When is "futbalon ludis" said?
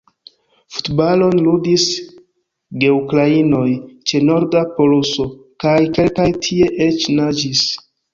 0.75-1.83